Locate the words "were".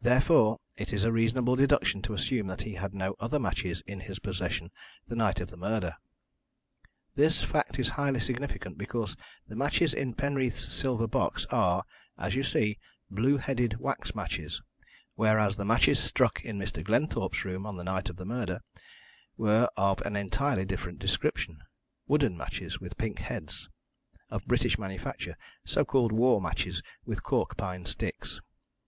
19.36-19.68